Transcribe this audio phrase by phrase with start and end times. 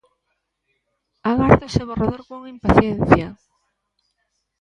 [1.29, 3.27] Agardo ese borrador con impaciencia.